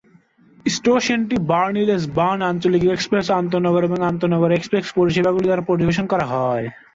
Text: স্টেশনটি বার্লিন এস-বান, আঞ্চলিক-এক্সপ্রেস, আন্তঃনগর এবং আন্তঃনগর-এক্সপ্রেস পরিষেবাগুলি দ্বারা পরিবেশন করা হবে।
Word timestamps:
স্টেশনটি 0.65 1.35
বার্লিন 1.43 1.89
এস-বান, 1.89 2.37
আঞ্চলিক-এক্সপ্রেস, 2.41 3.27
আন্তঃনগর 3.31 3.81
এবং 3.83 3.99
আন্তঃনগর-এক্সপ্রেস 4.03 4.85
পরিষেবাগুলি 4.91 5.45
দ্বারা 5.45 5.63
পরিবেশন 5.63 6.05
করা 6.07 6.25
হবে। 6.25 6.65